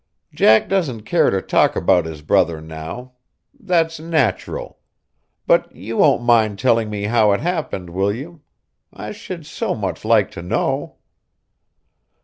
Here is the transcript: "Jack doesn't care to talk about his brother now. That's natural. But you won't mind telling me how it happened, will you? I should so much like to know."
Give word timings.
"Jack 0.33 0.67
doesn't 0.67 1.01
care 1.03 1.29
to 1.29 1.43
talk 1.43 1.75
about 1.75 2.05
his 2.05 2.23
brother 2.23 2.59
now. 2.59 3.11
That's 3.59 3.99
natural. 3.99 4.79
But 5.45 5.75
you 5.75 5.97
won't 5.97 6.23
mind 6.23 6.57
telling 6.57 6.89
me 6.89 7.03
how 7.03 7.33
it 7.33 7.39
happened, 7.39 7.91
will 7.91 8.11
you? 8.11 8.41
I 8.91 9.11
should 9.11 9.45
so 9.45 9.75
much 9.75 10.03
like 10.03 10.31
to 10.31 10.41
know." 10.41 10.95